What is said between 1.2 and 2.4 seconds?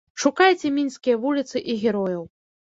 вуліцы і герояў.